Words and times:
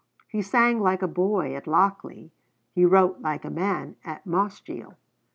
He 0.27 0.41
sang 0.41 0.79
like 0.79 1.03
a 1.03 1.07
boy 1.07 1.53
at 1.53 1.67
Lochlea; 1.67 2.31
he 2.73 2.85
wrote 2.85 3.19
like 3.21 3.45
a 3.45 3.51
man 3.51 3.97
at 4.03 4.25
Mossgiel. 4.25 4.95